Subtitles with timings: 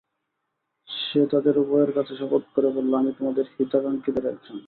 [0.89, 4.57] সে তাদের উভয়ের কাছে শপথ করে বলল, আমি তোমাদের হিতাকাঙক্ষীদের একজন।